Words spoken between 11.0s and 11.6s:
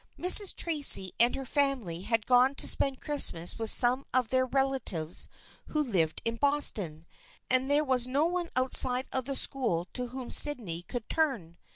turn.